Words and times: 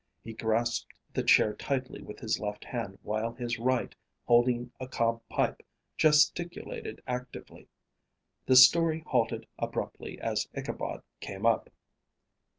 He 0.23 0.33
grasped 0.33 0.95
the 1.13 1.21
chair 1.21 1.53
tightly 1.53 2.01
with 2.01 2.17
his 2.21 2.39
left 2.39 2.65
hand 2.65 2.97
while 3.03 3.33
his 3.33 3.59
right, 3.59 3.93
holding 4.25 4.71
a 4.79 4.87
cob 4.87 5.21
pipe, 5.29 5.61
gesticulated 5.95 7.03
actively. 7.05 7.67
The 8.47 8.55
story 8.55 9.03
halted 9.05 9.45
abruptly 9.59 10.19
as 10.19 10.49
Ichabod 10.57 11.01
came 11.19 11.45
up. 11.45 11.69